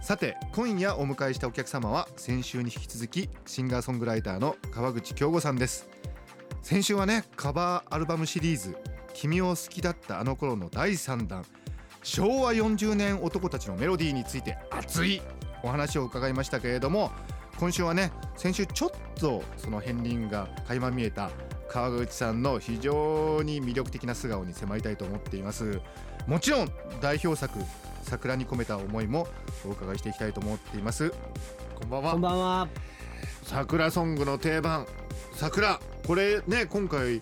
[0.00, 5.88] さて今夜お迎えしたお客様は先週に引き続きシンガーソングライターの川口京吾さんです。
[6.62, 8.76] 先週はねカバーアルバムシリーズ
[9.14, 11.44] 君を好きだったあの頃の第3弾
[12.02, 15.20] 昭和40年男たちのメロディーについて熱い
[15.62, 17.10] お話を伺いましたけれども
[17.58, 21.30] 今週はね先週ちょっとその片鱗が垣間見えた
[21.68, 25.80] 川口さんの非常に魅力的な素顔に迫りたいと思っています。
[26.26, 26.68] もちろん
[27.00, 27.58] 代表作
[28.02, 29.26] 桜に込めた思いも
[29.64, 31.12] お伺いしていきたいと思っています。
[31.74, 32.12] こんばんは。
[32.12, 32.68] こんばんは。
[33.44, 34.86] 桜ソングの定番。
[35.34, 35.80] 桜。
[36.06, 37.20] これね今回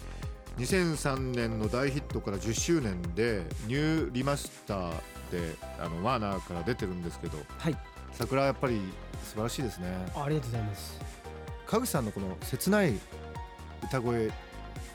[0.59, 4.91] 2003年の大ヒットから10周年でニューリマスター
[5.31, 7.39] であのワーナーから出てるんですけど。
[7.59, 7.77] はい。
[8.12, 8.81] 桜やっぱり
[9.25, 9.89] 素晴らしいですね。
[10.17, 11.01] ありがとうございます。
[11.69, 12.99] 川口さんのこの切ない
[13.84, 14.29] 歌声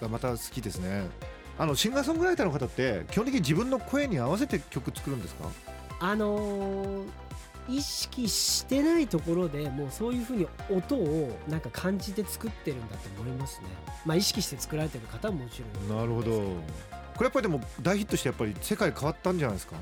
[0.01, 1.07] がまた好きですね
[1.57, 5.49] あのシンガーソングライターの方って基本的に自分の声に合わせて曲作るんですか？
[5.99, 7.07] あのー
[7.69, 13.67] 意識してないところでもうそういうふうに音をなんか感じて作ってるんだと思いますね。
[14.05, 15.97] まあ意識して作られてる方ももちろん。
[15.97, 16.41] なるほど。
[17.15, 19.77] これやっぱりでも大ヒットしてやっぱり世界変わったんじゃないですか？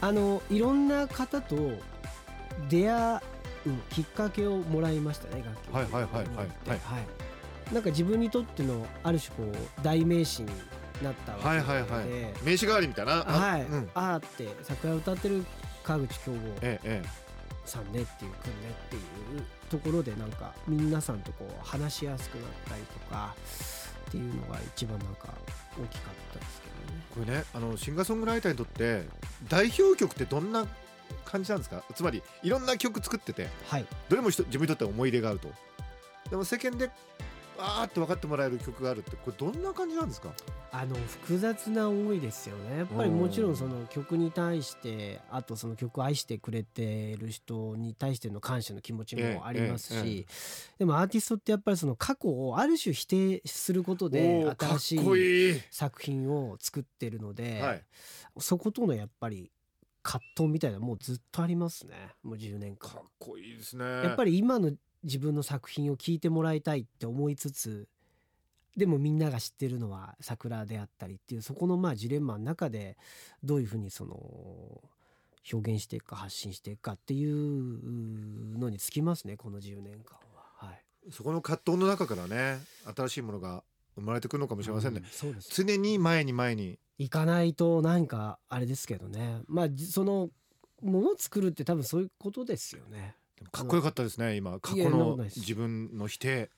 [0.00, 1.56] あのいろんな方と
[2.70, 3.20] 出会う
[3.90, 6.28] きっかけをもらいましたね楽曲はいはいはいはいはい。
[6.68, 6.80] はい。
[7.74, 10.48] なんか自分にとってのある種こう代名詞に
[11.02, 12.06] なったわけで、はいはいはい。
[12.44, 13.24] 名刺代わりみたいな？
[13.28, 15.44] あはい、うん、あーって桜歌ってる
[15.84, 16.38] 川口京吾
[17.64, 19.02] さんねっていうくんねっていう
[19.68, 23.34] ところでなんか皆さんとこう話しやすくなったりとか
[24.08, 25.28] っていうのが一番なんか
[25.76, 27.02] 大きかったですけどね。
[27.12, 29.02] えこれねあのシンガーソングライターにとって
[29.48, 30.66] 代表曲ってどんな
[31.24, 31.82] 感じなんですか？
[31.94, 35.48] つまりいろんな曲作っててはい、どれも人自分にとっては思い入れがあると。
[36.30, 36.90] でも世間で
[37.58, 40.32] あーって分かってもらえる曲があるってこれどんな感じなんですか？
[40.72, 42.78] あの複雑な思いですよね。
[42.78, 50.26] やっぱりもちろんその曲に対してあとその曲を愛してくれてる人に対しての感謝の気持ちもありますし
[50.78, 57.82] でもアーティストってやっぱりその過去をある種否定することで新しこい作品を作ってるので、はい。
[58.38, 59.50] そことのやっぱり
[60.02, 61.94] 葛藤みたいなのもうずっとありますね。
[62.22, 62.90] もう10年間。
[62.90, 63.84] かっこいいですね。
[63.84, 64.72] やっぱり今の
[65.06, 67.88] 自分の作品を聴いてもらいたいって思いつつ
[68.76, 72.98] でもみんなが知ってるのは桜であったりっていうそこのまあジレンマの中で
[73.42, 74.16] どういうふうにその
[75.50, 80.42] 表現していくか発信していくかっていうのにつきますねこの10年間は。
[80.56, 82.58] はい、そこの葛藤の中からね
[82.96, 83.62] 新しいものが
[83.94, 85.02] 生まれてくるのかもしれませんね。
[85.02, 85.48] う、そうです。
[85.62, 86.78] 常に前に前に。
[86.98, 89.40] 行かないとなんかあれですけどね。
[89.46, 90.28] まあじその
[90.82, 93.16] ものを作るって多分そういうことですよね。
[93.38, 94.58] でもかっこよかったですね今。
[94.60, 96.50] 過去の自分の否定。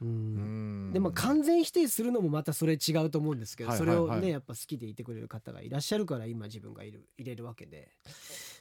[0.00, 0.90] ううん。
[0.90, 7.88] んでも完全否定するのもまたそれ違うと思うんですけど、はいそれをねやっぱ好きでいてくれる方がいらっしゃるから今自分がいる入れるわけで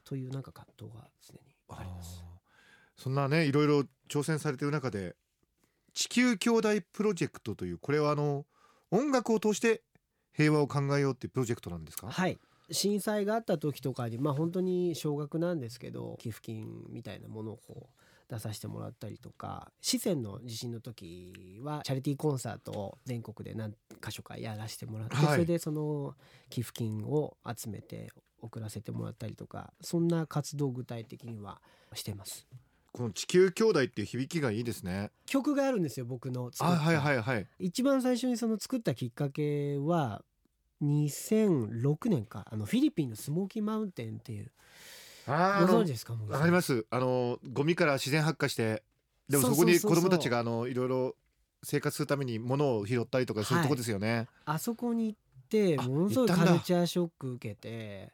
[0.03, 1.39] というなんか葛藤が常に
[1.69, 2.23] あります。
[2.97, 5.15] そんなねいろいろ挑戦されている中で
[5.93, 8.45] 地球兄弟プロジェクトというこれはあの
[8.91, 9.81] 音楽を通して
[10.31, 12.07] 平和を考えようっていうプロジェクトなんですか？
[12.09, 12.37] はい
[12.71, 25.25] 震災があった時とかにまあ本当に少額なんですけど寄付金みたいなものをこう出させてもらったりとか四川の地震の時はチャリティーコンサートを全国で何箇所かやらせてもらって、はい。
[25.33, 26.15] それでその
[26.49, 28.09] 寄付金を集めて
[28.41, 31.61] 送らせてもらったりとかそんな活動を具体的には
[31.93, 32.47] してます。
[32.91, 35.11] この地球兄弟っていう響きがいいですね。
[35.25, 37.47] 曲があるんですよ僕のあはいはいはい。
[37.59, 40.23] 一番最初にその作ったきっかけは
[40.85, 44.51] 2006年かあのフィリピンのスモーキーマウンテンっていう。
[45.27, 46.85] あご存知ですかわかります。
[46.89, 48.83] あのゴミから自然発火して
[49.27, 51.15] でもそこに子供たちがあのいろいろ
[51.63, 55.17] 生活するために物を拾ったりとかそういうとこですよね、あそこに行っ
[55.49, 58.11] てあものすごいカルチャーショック受けて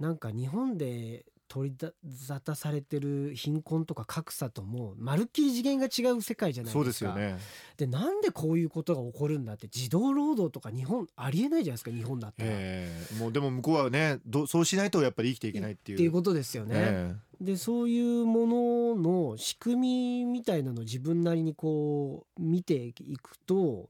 [0.00, 1.76] なんか日本で取り
[2.14, 6.78] 沙汰されてる貧困とか格差ともまるっきり次元が違う世界じゃないですか。
[6.78, 7.38] そうですよね。
[7.78, 13.14] でなんでこういうことが起こるんだって児童労働とか日本ありえないじゃないですか日本だったら、ええ。
[13.18, 15.96] もうでも向こうはねどそうしないとやっぱり生きていけないっていう。
[15.96, 17.14] っていうことですよね、え。
[17.40, 23.88] でそういうものの仕組みみたいなのを自分なりにこう見ていくと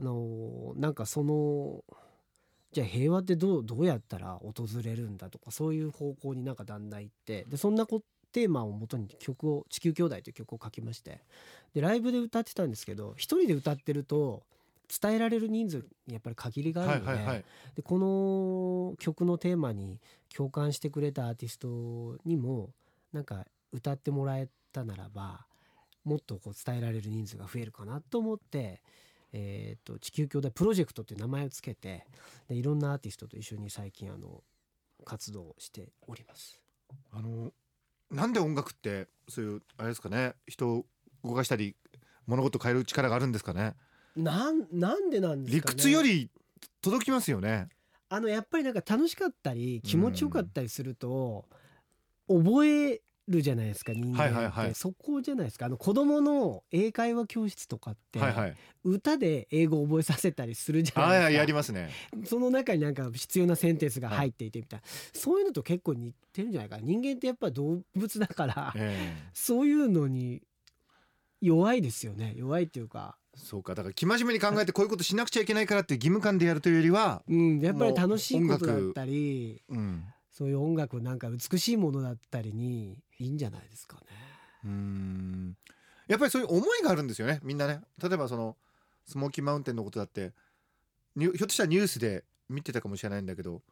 [0.00, 1.84] あのなんかその
[2.72, 11.20] じゃあ平和ってどうどうやったら訪れるんだとかそういう方向になんかだんだん行ってでそんなこテーマをもとに曲を「地球兄弟」という曲を書きまして。
[11.74, 14.42] でライブで歌ってたんですけど一人で歌ってると
[14.88, 15.76] 伝えられる人数
[16.06, 17.44] にやっぱり限りがあるので,、はいはいはい。
[17.74, 20.00] でこの曲のテーマに
[20.34, 22.70] 共感してくれたアーティストにも
[23.12, 25.46] なんか歌ってもらえたならば
[26.04, 28.80] もっとこう伝えられる人数が増えるかなと思って、
[29.32, 32.06] えー、と地球兄弟プロジェクトっていう名前をつけて
[32.48, 34.42] でいろんなアーティストと一緒に最近あの
[35.04, 36.60] 活動をしております。
[37.12, 37.52] あの
[38.10, 40.86] なんで音楽ってそういうあれですかね人を
[41.22, 41.76] 動かしたり
[42.26, 43.74] 物事を変える力があるんですかね？
[44.16, 45.60] なんなんでなんですね？
[45.60, 46.30] 屈より
[46.80, 47.68] 届きますよね。
[48.08, 51.44] あのやっぱりなんか楽しかったり気持ちよかったりすると
[52.26, 54.74] 覚えるじゃないですか人間って、はいはいはい。
[54.74, 55.66] そこじゃないですか。
[55.66, 58.54] あの子供の英会話教室とかって、はいはい。
[58.84, 61.24] 歌で英語を覚えさせたりするじゃないですか。
[61.24, 61.90] ああやりますね。
[62.24, 66.82] その中になんか必要なセンテンスが入っていてみたいな、そういうのと結構似てるんじゃないかな。
[66.82, 69.30] 人間ってやっぱ動物だからええ。
[69.34, 70.42] そういうのに
[71.40, 72.34] 弱いですよね。
[72.36, 73.74] 弱いっていうか、そうか。
[73.74, 80.04] だから生真面目に考えてこういうことしなくちゃいけないからって義務感でやるというよりはうん、やっぱり楽しいことだったりうん。
[80.30, 84.02] そういう音楽なんか美しいものだったりにいいんじゃないですかね。
[84.64, 85.56] うーん。
[86.06, 87.40] やっぱりそういう思いがあるんですよね。
[87.42, 87.80] みんなね。
[88.02, 88.56] 例えばその
[89.04, 90.32] スモーキーマウンテンのことだって
[91.16, 93.62] にひょっとしたらニュースで見てたかもしれないんだけど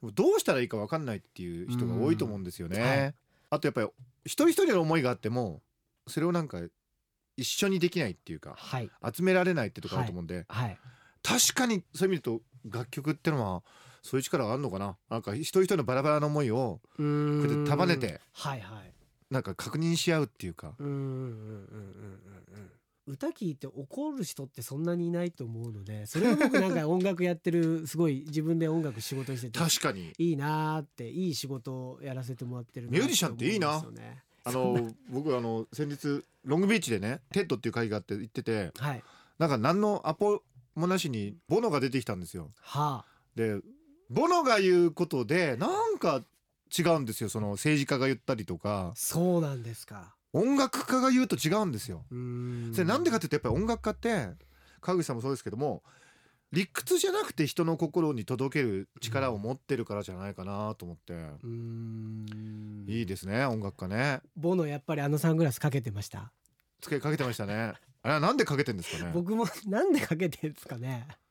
[0.00, 2.78] でもどうしたらいいか分かんないっていう人が多いと思うんですよね。
[2.78, 2.84] うん。
[2.84, 3.14] はい。
[3.50, 3.88] あとやっぱり
[4.24, 5.62] 一人一人の思いがあっても
[6.06, 6.60] それをなんか
[7.36, 8.90] 一緒にできないっていうかはい。
[9.14, 10.78] 集められないってところあると思うんで、はい。
[11.22, 13.62] 確かにそういう意味でと楽曲ってのは
[14.08, 14.96] そういう力があるのかな？
[15.10, 18.92] なんか一人一人のバラバラな思いをこうやって束ねてはいはい。
[19.30, 20.74] なんか確認し合うっていうか。
[20.78, 22.70] うんうんうんうんうんうん。
[23.06, 30.12] 歌聞いて怒る人ってそんなにいないと思うのでそれが僕なんか音楽やってるすごい自分で音楽仕事にしてて確かに。
[30.18, 33.82] いいなーっていい仕事をやらせてもらってるなミュージシャンっていいな。
[34.44, 39.02] あの僕あの先日ロングビーチでね TEDっていう会があって行っててはい。
[39.38, 40.42] なんか何のアポ
[40.74, 42.50] もなしにボノが出てきたんですよ。
[42.60, 43.18] はあ。
[43.34, 43.60] で
[44.10, 46.22] ボノが言うことでなんか
[46.76, 47.28] 違うんですよ。
[47.28, 48.92] その政治家が言ったりとか。
[48.94, 50.14] そうなんですか。
[50.32, 52.04] 音楽家が言うと違うんですよ。
[52.10, 54.28] それなんでかっていうとやっぱり音楽家って
[54.80, 55.82] 川口さんもそうですけども
[56.52, 62.84] 理屈じゃなくて人の心に届ける力を持ってるからじゃないかなと思って、うーん。
[62.86, 64.20] いいですね音楽家ね。
[64.36, 66.32] ボノやっぱりあのサングラスかけてました？
[66.80, 67.74] つけかけてましたね。
[68.02, 69.10] あれはなんでかけてんですかね？
[69.12, 71.06] 僕もなんでかけてんですかね？
[71.08, 71.27] ん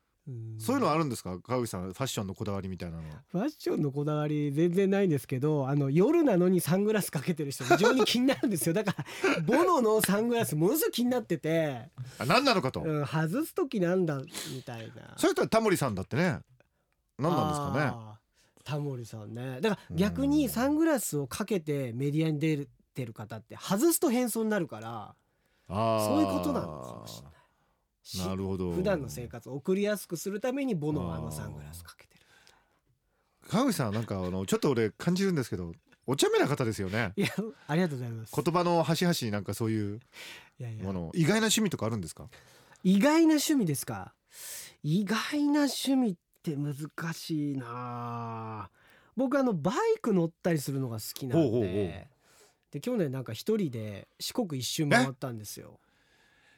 [0.59, 1.39] そういうのあるんですか？
[1.39, 8.73] 川口さんファッションのこだわりみたいなのファッションのこだわり全然ないんですけどあの夜なのにサングラスかけてる人非常に気になるんですよ。
[8.73, 8.95] だか
[9.37, 11.89] らボノのサングラスものすごい気になってて、
[12.19, 15.13] あ何なのかと、うん、外す時なんだみたいな。
[15.15, 16.39] それとはタモリさんだってね。
[17.17, 18.17] 何なんですかね？
[18.65, 19.61] タモリさんね。
[19.61, 25.15] だから逆にサングラスをかけてメディアに出てる方って外すと変装になるから
[25.69, 27.36] そういうことなのかもしれないし
[28.15, 28.71] なるほど。
[28.71, 32.21] 普段の生活を送りやすくするためにボノはあのサングラスかけてる
[33.49, 35.73] 川口さんはなんかあのちょっと俺感じるんですけど
[36.05, 37.13] お茶目な方ですよね。
[37.17, 37.27] いや
[37.67, 38.33] ありがとうございます。
[38.33, 39.99] 言葉の端々になんかそういう
[40.81, 41.11] もの。
[41.13, 42.29] 意外な趣味とかあるんですか？
[42.83, 44.13] 意外な趣味ですか？
[44.83, 46.75] 意外な趣味って難
[47.13, 48.69] しいな
[49.17, 52.07] 僕あのバイク乗ったりするのが好きなんで。
[52.69, 55.79] で去年なんか一人で四国一周回ったんですよ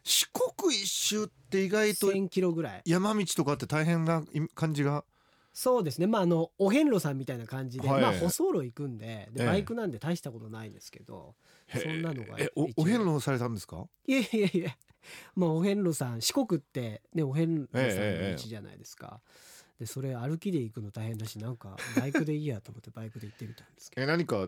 [0.03, 2.82] 四国一周って意外と1000キロぐらい。
[2.86, 4.24] 山道とかって大変な
[4.56, 5.03] 感じが？
[5.51, 6.08] そうですね。
[6.08, 8.01] まああのお遍路さんみたいな感じで、はい。
[8.01, 9.39] まあ舗装路行くんでええ。
[9.39, 11.36] でバイクなんで大したことないんですけど、
[11.74, 13.86] そんなのがえおお遍路されたんですか？
[14.06, 14.75] いやいやいや
[15.36, 19.20] まあお遍路さん四国ってねお遍路さんのええ道じゃないですか、
[19.79, 24.03] でそれ歩きで行くの大変だしなんかバイクでいいやと思ってバイクで行ってみたんですけど。
[24.03, 24.48] え何か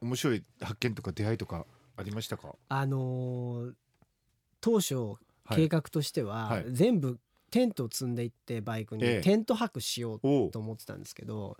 [0.00, 2.54] 面白い発見とか出会いとかありましたか？
[2.68, 3.72] あのー
[4.60, 6.64] 当初はい計画としては、はい。
[6.70, 7.18] 全部
[7.50, 9.20] テントを積んでいってバイクに、ええ。
[9.20, 11.56] テント泊しようと思ってたんですけど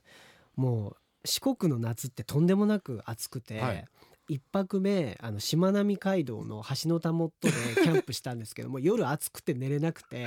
[0.56, 3.84] もう四国の夏ってとんでもなく暑くて、はい。
[4.28, 10.26] 一泊目あのしまなみ海道の橋のたもとで キャンプしたんですけども夜暑くて寝れなくて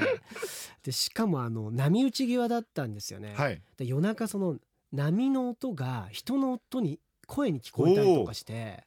[0.84, 3.34] でしかもあの波打ち際だったんですよね。
[3.36, 3.62] はい。
[3.78, 4.58] で夜中その
[4.94, 8.86] 波の音が人の音に声に聞こえたりとかして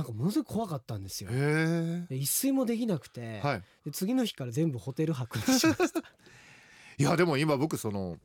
[0.00, 1.30] なんかものすごい怖かったんですよ。
[2.08, 3.62] 一睡もできなくて、えはい。
[3.84, 6.00] で次の日から全部ホテル泊にしました。
[6.96, 8.16] いやでも今僕その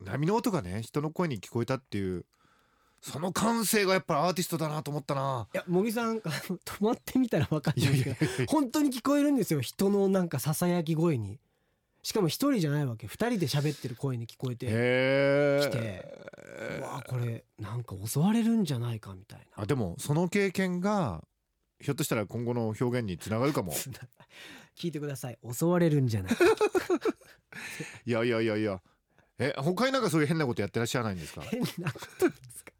[0.00, 2.24] 波の音がね人の声に聞こえたっていう
[3.00, 5.46] その感性がやっぱりアーティストだなと思ったな。
[5.54, 9.60] いや茂木さん止まってみたら分かるんいやですけど本当に聞こえるんですよ。
[9.60, 11.38] 人のなんかささやき声に
[12.02, 13.06] しかも一人じゃないわけ。
[13.06, 19.62] 二人で喋ってる声に聞こえてへ来てうわこれなんか襲われるんじゃないかみたいな。
[19.62, 21.22] あでもその経験が
[21.80, 23.72] ひょっとしたら今後の表現につながるかも。
[24.76, 25.38] 聞いてください。
[25.52, 26.44] 襲われるんじゃないか。
[28.06, 28.80] いやいやいやいや。
[29.38, 31.42] え他になんかそういう変なことやってらっしゃらないんですか？
[31.42, 32.72] 変なことですか？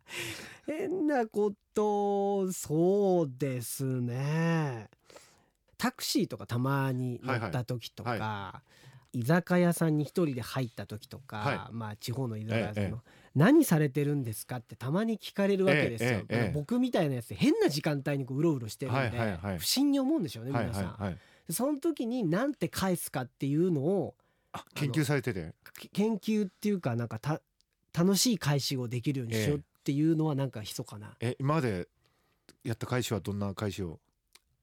[0.66, 4.88] 変なことそうですね。
[5.78, 8.62] タクシーとかたまに乗った時とか、はいは
[9.12, 16.20] 居酒屋さんに一人で入った時とか、はまあ地方の居酒屋さんの、ええ何されてるんですかってたまに聞かれるわけですよ、
[16.52, 24.14] 僕みたいなやつ変な時間帯にこううろうろしてるんで、不審に思うんでしょうねはい皆さん、その時に何て返すかっていうのを
[24.52, 25.54] あ研究されてて。
[25.78, 27.40] け研究っていうかなんかた
[27.94, 31.88] 楽しい返しをできるようにしようっていうのはなんか密かな、え今まで
[32.64, 33.98] やった返しはどんな返しを？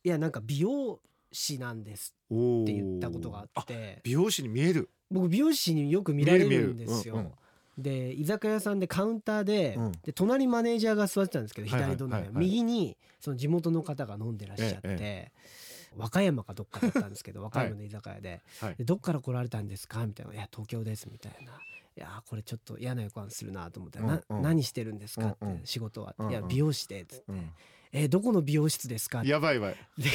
[0.03, 0.99] いやなんか美容
[1.31, 4.01] 師なんですおって言ったことがああって。
[4.03, 4.89] 美容師に見える。
[5.11, 7.15] 僕美容師によく見られるるんですよ。
[7.15, 7.29] 見える
[7.77, 9.91] で居酒屋さんでカウンターで,、うん。
[10.03, 15.31] で隣マネージャーが座ってたんですけど左隣、はいはい右にその地元の方が飲んでらっしゃって、え
[15.97, 18.75] 和歌山かどっかだったんですけど 和歌山の居酒屋で,、はい。
[18.75, 21.53] で「どっから来られたんですか?」みたいな「いや東京です」みたいな。
[21.97, 24.43] いやーこれちょっと嫌な予感するなと思って、なうんうん。
[24.43, 25.61] 何してるんですかって、うんうん。
[25.65, 26.31] 仕事は、うんうん。
[26.31, 27.23] いや美容師で」つって。
[27.29, 27.51] うん
[27.91, 29.75] 「えーどこの美容室ですか?」ってやばいやばい。
[29.97, 30.09] で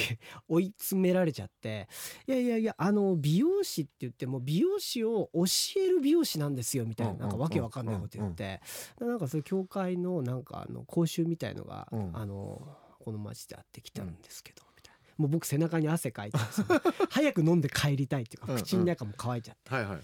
[0.49, 1.89] 追い詰められちゃって
[2.27, 5.45] 「いやいやいやあの美容師って言っても美容師を教
[5.81, 8.61] える美容師なんですよ」みたいなうんなんかわけわかんないこと言って。
[9.01, 12.17] なんかそういう教会のなんかあの講習みたいのがうん。
[12.17, 15.01] あのこの町であってきたんですけどみたいな。
[15.19, 16.39] もう僕背中に汗かいて
[17.11, 18.57] 早く飲んで帰りたいっていううんうん。
[18.59, 19.71] か口の中も乾いちゃって。
[19.75, 20.01] はいはい。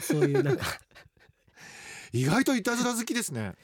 [0.00, 0.64] そういうなんか。
[2.12, 3.54] 意外といたずら好きですね。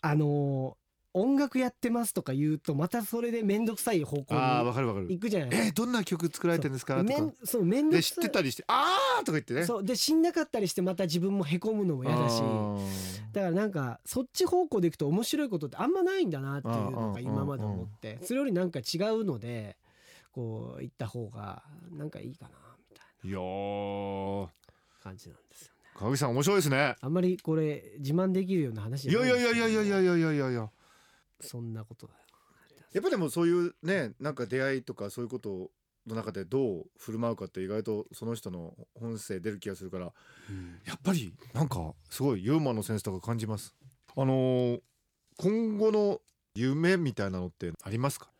[0.00, 0.78] あの
[1.18, 5.06] 音楽やってますとか言うとまたそれで面倒くさい方向ああにわかるわかる。
[5.08, 5.50] 行くじゃない。
[5.50, 7.02] ですかえどんな曲作られてるんですか？
[7.02, 7.32] とか。
[7.44, 8.24] そう面倒くさい。
[8.24, 9.64] ってたりしてああとか言ってね。
[9.64, 12.42] そうで死んなかったりしてまた自分もへこむのも嫌だし。
[13.32, 19.76] だからなんかそっち方向でいくと面白いことってあんまないんだなっていうのが今まで思ってそれよりなんか違うので
[20.32, 21.62] こう行った方が
[21.96, 22.50] なんかいいかな
[22.90, 23.38] みたいいや
[25.02, 25.86] 感じなんですよね。
[25.98, 26.94] 川口さん面白いですね。
[27.00, 30.70] あんまりこれ自慢できるような話いやいやいやいやいやいやいややいやいやいや
[31.40, 32.18] そんなことだよ。
[32.92, 35.70] やっぱでもそういうねなんか出会いとかそういうこと
[36.06, 40.04] の中でどう振る舞うかって意外とその人の本性出る気がするから
[40.84, 43.74] やっぱりなんかすごいユーモアのセンスとか感じます。
[44.16, 44.80] あのー
[45.38, 46.20] 今後の
[46.54, 48.30] 夢みたいなのってありますか？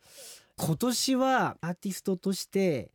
[0.57, 2.91] 今年はアーティストとして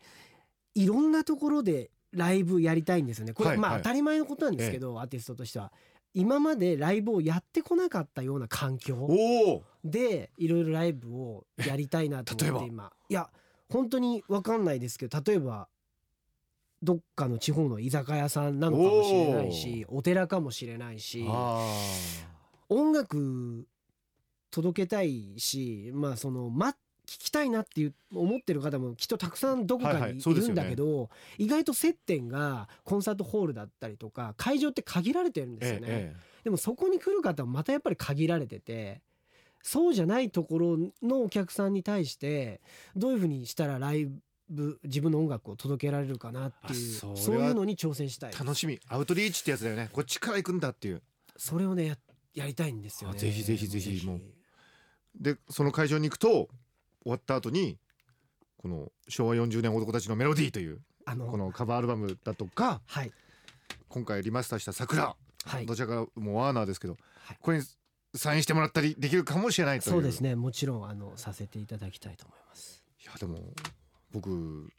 [0.75, 3.33] いろんなところでライブやりたいんですよね。
[3.33, 3.79] これ、まあはい。
[3.79, 5.73] はい当たり前のことなんですけど、アーティストとしては
[6.15, 12.93] 今までライブをやってこなかったような環境でいろいろライブをやりたいなと思って今。
[13.09, 13.31] いや
[13.71, 15.69] 本当に分かんないですけど例えば
[16.83, 21.65] どっかの地方の居酒屋さんなのかもしれないしお寺かもしれないしあ
[22.69, 23.67] 音楽
[24.51, 26.75] 届けたいしまあそのま
[27.07, 30.63] 聞きたいなっていう思ってる方もきっとたくさんどこはいはいかにいるんそうですよね。
[30.63, 35.87] だけど、意外と接点がコンサートホールだったりとか会場って限られてるんですよね。
[35.89, 39.01] えでもそこに来る方はまたやっぱり限られてて
[39.63, 42.61] そうじゃないところのお客さんに対して
[42.97, 44.09] どういうふうにしたらライ
[44.49, 48.79] ブ自分の音楽を届けられるかなっていうあそういうのに挑戦したいえ楽しみ。
[48.89, 49.89] アウトリーチってやつだよね。
[49.93, 51.03] こっちから行くんだっていう。
[51.37, 51.97] それをねや
[52.35, 53.17] やりたいんですよね。
[53.17, 54.05] あぜひぜひぜひ。
[54.05, 54.21] もう。
[55.15, 56.49] でその会場に行くと
[57.03, 57.79] 終わった後に
[58.57, 63.13] この昭和40年男たちのメロディーというあのこのカバーアルバムだとかはい。
[63.89, 65.67] 今回リマスターした「桜」はい。
[65.67, 67.39] どちらかもうワーナーですけど、はい。
[67.41, 67.65] これに
[68.15, 69.93] サインしてもらったりできるかもしれないという。
[69.95, 70.35] そうですね。
[70.37, 72.85] もちろんあのさせていただきたいと思います。
[73.03, 73.53] いやでも
[74.13, 74.71] 僕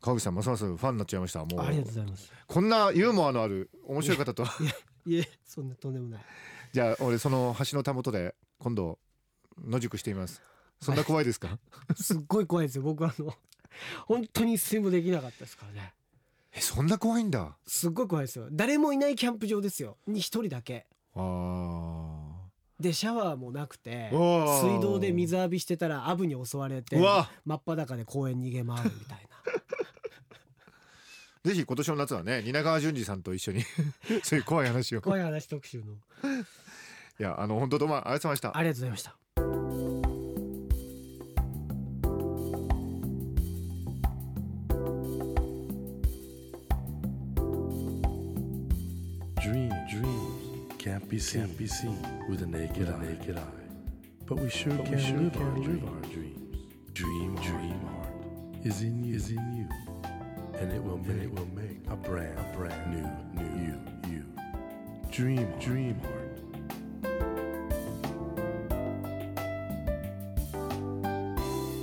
[0.00, 1.44] 川口さんますますファンになっちゃいました。
[1.44, 2.32] もうありがとうございます。
[2.46, 4.44] こんなユーモアのある面白い方と
[5.06, 6.24] いえそんなとんでもない。
[6.72, 8.98] じゃあ俺その橋のたもとで今度
[9.64, 10.40] 野宿してみます
[10.80, 11.58] そんな怖いですか？
[11.96, 12.82] すっごい怖いですよ。
[12.82, 13.34] 僕あの
[14.06, 15.94] 本当に睡もできなかったですからね。
[16.52, 17.56] えそんな怖いんだ？
[17.66, 18.48] すっごい怖いですよ。
[18.50, 19.98] 誰もいないキャンプ場ですよ。
[20.06, 20.86] に一人だけ。
[21.14, 22.16] あ
[22.78, 27.30] でシャワーもなくて水道で水浴びしてたらアブに襲われてうわ。
[27.44, 29.30] 真っ裸で公園逃げ回るみたいな。
[31.50, 33.64] ぜひ今年の夏はね蜷川淳二さんと一緒に
[34.24, 35.00] そういう怖い話を。
[35.00, 35.94] い怖い話特集の。
[37.18, 38.56] やあの本当どうもありがとうございました。
[38.56, 39.16] ありがとうございました
[51.10, 51.98] be seen, can't be seen
[52.28, 53.04] with a naked, eye.
[53.04, 53.42] naked eye.
[54.26, 55.88] But we sure But we can, sure live, can our live dreams.
[55.88, 56.56] our dreams.
[56.92, 58.14] Dream, dream heart
[58.64, 59.68] is in you, is in you.
[60.60, 63.74] and it will make, it will make a brand, a brand new, new you,
[64.12, 64.24] you.
[65.10, 66.26] Dream, dream heart.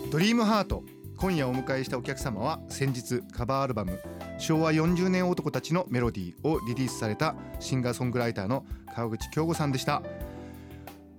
[0.09, 0.83] ドリームハート
[1.17, 3.99] 今夜お迎えしたお客様は先日カバーアルバム
[4.37, 8.65] 昭和40年男たちのメロディーをリリースされたシンガーソングライターの
[8.95, 10.01] 川口京吾さんでした。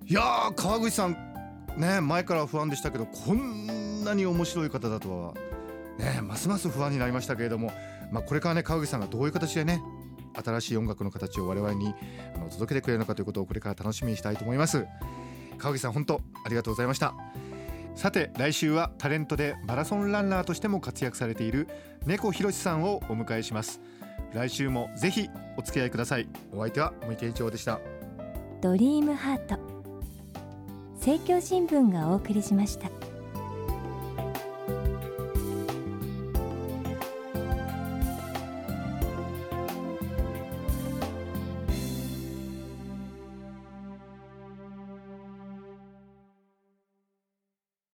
[0.07, 1.17] いやー川口さん
[1.77, 5.35] ね前から不安でしたけどこんなに面白い方だとは
[5.99, 7.73] ねますます不安になりましたけれども、
[8.11, 9.83] まあ、これからね川口さんがどういう形でね
[10.35, 11.95] 新しい音楽の形を我々に
[12.35, 14.87] あの届けてくれるのかということをこれから楽しみにしたいと思います。
[15.59, 17.15] 川口さん本当ありがとうございました。
[17.99, 21.67] さて来週はタレントでマラソンランナーとしても活躍されている
[22.07, 23.81] 猫ひろしさんをお迎えします。
[24.33, 26.29] 来週もぜひお付き合いください。
[26.53, 27.81] お相手は森健一郎でした。
[28.61, 29.59] ドリームハート。
[30.95, 32.89] 政教新聞がお送りしました。